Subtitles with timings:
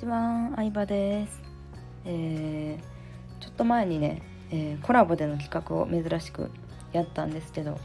[0.00, 1.42] ちは、相葉です、
[2.06, 6.50] えー、ちょっと前にね、えー、コラボでの企画を珍しく
[6.94, 7.78] やったんですけど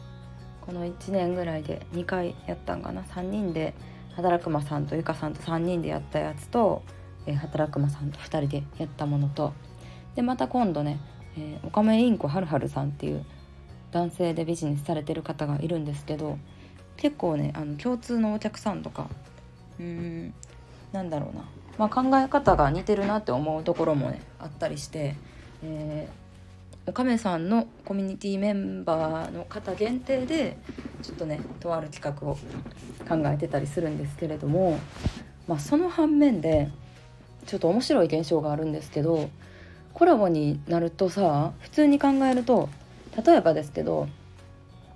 [0.61, 3.01] この1年ぐらいで2回やったんかな。
[3.01, 3.73] 3人で
[4.15, 6.83] 働くまさんとゆかさんと3人でやったやつと、
[7.25, 9.51] えー、働くまさんと2人でやったものと
[10.15, 11.01] でまた今度ね、
[11.37, 13.25] えー、おかめインコはるはるさんっていう
[13.91, 16.37] 男性でビジネスされてる方がいるんですけど
[16.95, 19.09] 結構ねあの共通のお客さんとか
[19.79, 20.33] うーん
[20.93, 21.43] なんだろうな。
[21.77, 25.15] まあ、考え方が似てるなって思うところもねあったりして、
[25.63, 30.57] えー、おかめさんのコミュニティメンバーの方限定で
[31.01, 32.35] ちょっとねとある企画を
[33.07, 34.79] 考えてたりするんですけれども、
[35.47, 36.69] まあ、その反面で
[37.45, 39.29] ちょっと面白い現象があるんですけど
[39.93, 42.69] コラボになるとさ普通に考えると
[43.25, 44.07] 例えばですけど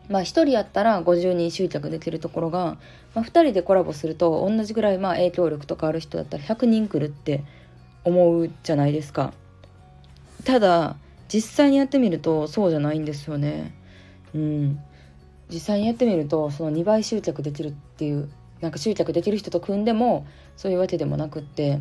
[0.09, 2.77] まあ1人やったら50人集客できるところが、
[3.13, 7.43] まあ、2人でコラボすると同じぐらいまあ影響力とかある人だったら100人来るって
[8.03, 9.33] 思うじゃないですか。
[10.43, 10.95] ただ
[11.31, 13.73] 実際にやってみるとそうじゃないんですよね。
[14.33, 14.79] うん、
[15.49, 18.29] 実際にやってみるとその2倍集客できるっていう
[18.61, 20.25] なんか集客できる人と組んでも
[20.57, 21.79] そういうわけでもなくって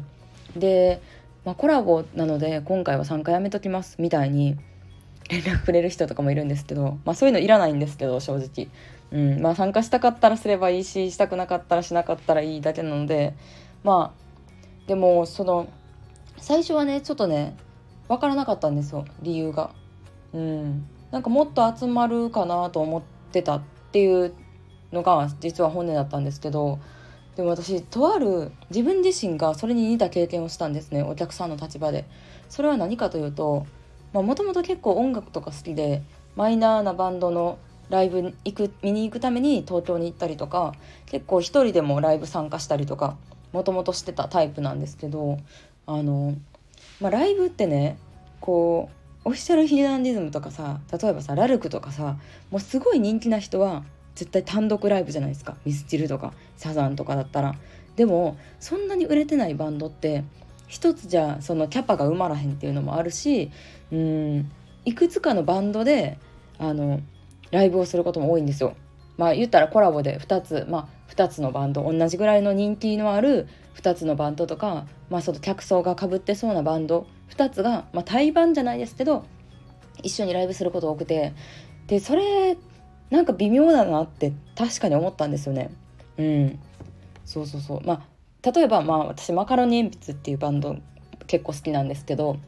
[0.56, 1.00] で、
[1.44, 4.56] まあ、コラボなので今回は3回やめときますみたいに
[5.28, 8.68] 連絡くれる人とかもいるんですけど、まあ、そういうのいらないんですけど正直、
[9.12, 13.34] うんまあ、参加したかったらすればいいししたくなかったらしなかったらいいだけなので
[13.84, 15.68] まあでもその
[16.38, 17.56] 最初はねちょっとね
[18.08, 19.70] 分からなかったんですよ理由が。
[20.32, 23.62] うん、なんかもっと集まるかなと思ってたっ
[23.92, 24.34] ていう
[24.92, 26.78] のが実は本音だったんですけど
[27.34, 32.06] でも私とある自分自身がそれに似た経験をしたんですねお客さんの立場で。
[32.48, 33.66] それは何かというと
[34.12, 36.02] もともと結構音楽とか好きで
[36.36, 37.58] マイナーなバンドの
[37.90, 40.74] ライブ行く見に行くために東京に行ったりとか
[41.06, 43.16] 結構一人でもライブ参加したりとか
[43.52, 45.38] もともとしてたタイプなんですけど
[45.86, 46.34] あの、
[47.00, 47.98] まあ、ライブってね
[48.40, 48.90] こ
[49.24, 52.16] うオフィシャルヒゲダンディズムとかさ例えばさラルクとかさ
[52.50, 53.84] もうすごい人気な人は
[54.14, 55.56] 絶対単独ライブじゃないですか。
[55.64, 57.54] ミスチルとかサザンとかだったら。
[57.94, 60.24] でもそんなに売れてないバンドって
[60.68, 63.50] 一つじゃそのキャパが埋まらへんっていうのもあるし
[63.90, 64.50] うん
[64.84, 66.18] いくつかのバンドで
[66.58, 67.00] あの
[67.50, 68.76] ライブをすることも多いんですよ。
[69.16, 79.24] まあ言ったらコラボで2つまあ2つのバンド同じぐらいの人気のある2つのバンドとか、まあ、その客層がかぶってそうなバンド2つが、まあ、対バンじゃないですけど
[80.02, 81.32] 一緒にライブすること多くて
[81.86, 82.56] でそれ
[83.10, 85.70] なんか微妙だなって確かに思ったんですよね。
[86.18, 86.58] うん、
[87.24, 88.02] そうそうそうまあ
[88.52, 90.76] 例えばまあ私マカロニ鉛筆っていうバンド
[91.26, 92.38] 結構好きなんですけど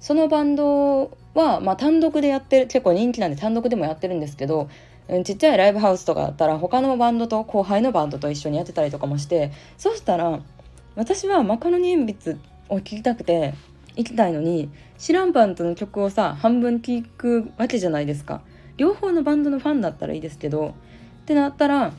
[0.00, 4.68] そのバンドは、まあ、単独でやってる結構人気なんで単独でもやってるんですけど、
[5.08, 10.40] うん、ちっちゃいライブハウスとかだったら他のバンドと後輩のバンドと一緒にやってたりとかもしてそしたら
[10.94, 12.38] 私はマカロニ鉛筆
[12.68, 13.54] を聴きたくて
[13.96, 18.42] 行きたいのに知らんバンドの曲をさ半分聴くわけじゃないですか。
[18.76, 20.74] 両方のバンドのファンだったらいいですけど
[21.22, 21.92] ってなったら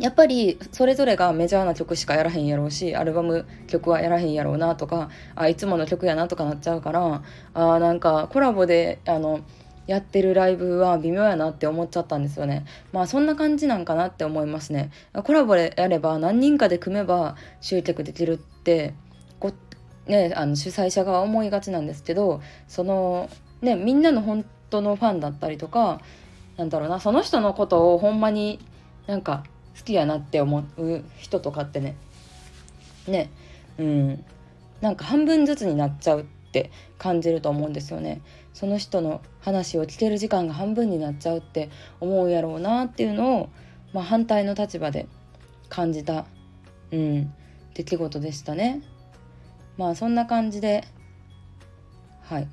[0.00, 7.22] やっぱりそれぞれがメジャーな曲しかやらへんやろうしアルバム曲はやらへんやろうなとかあいつもの曲やなとかなっちゃうから
[7.52, 9.40] あなんかコラボであの
[9.86, 12.64] やってるライブは微妙やなって思っちゃったんですよね。
[12.92, 14.92] まあそんな感じなんかなって思いますね。
[15.24, 18.94] コラボでやれば何人かで組めば集客できるって
[19.40, 19.52] こ
[20.06, 23.28] ねあの主催者が思いがちなんですけどその
[23.62, 26.00] ねみんなの本当のファンだったりとか
[26.56, 28.60] なんだろうなその人のことをほんまに
[29.08, 29.42] なんか
[29.80, 31.96] 好きやなって思う人とかってね。
[33.08, 33.30] ね。
[33.78, 34.24] うん。
[34.82, 38.20] なんか半分ずつになっちゃうって感じると思うんですよね。
[38.52, 43.48] その人の話を聞ける時間が半分になっちゃうって思うやろうなっていうのを、
[43.94, 45.08] まあ、反対の立場で
[45.70, 46.26] 感じた、
[46.92, 47.32] うん、
[47.72, 48.82] 出来事でしたね。
[49.78, 50.84] まあそんな感じで
[52.22, 52.48] はい。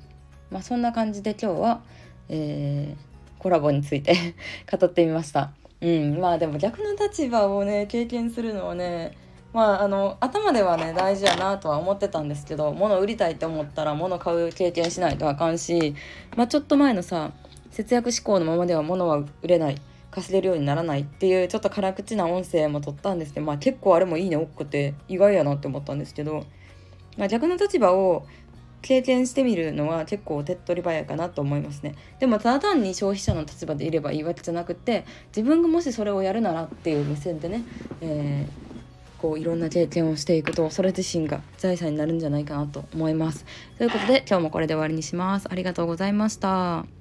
[0.50, 1.82] まあそんな感じで今日は、
[2.30, 4.34] えー、コラボについて
[4.70, 5.57] 語ってみました。
[5.80, 9.16] うんまあでも逆の立場をね経験するのはね
[9.52, 15.94] まああの頭ではね大事やなとは思ってたんですけど物売りたいって思ったら物買う経験しないとあかんし
[16.36, 17.32] まあちょっと前のさ
[17.70, 19.80] 節約志向のままでは物は売れない
[20.10, 26.44] 稼げるようにならないっていうちょっと辛口な音声も撮ったんですけどまあ結構あれもいいね多くて意外やなって思ったんですけど、
[27.16, 28.26] まあ、逆の立場を
[28.82, 31.94] 経験してみるのは結構手っ取り早いかなと思いますね。
[32.20, 35.04] でもただ単に消費者の立場でいればいいわけじゃなくて
[35.36, 37.64] 自分がもしそれをやるならっていう目線でね、
[38.00, 43.44] えー、こういろんな経験をしていくとそれ自身が財産になるんじゃないかなと思います。
[43.76, 45.48] ということで今日もこれで終わりにします。
[45.50, 46.97] ありがとうございました。